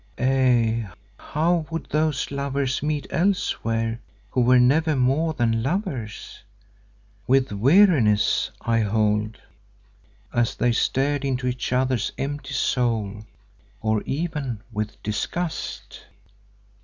[0.17, 3.99] Aye, how would those lovers meet elsewhere
[4.31, 6.39] who were never more than lovers?
[7.27, 9.39] With weariness, I hold,
[10.33, 13.27] as they stared into each other's empty soul,
[13.79, 16.03] or even with disgust.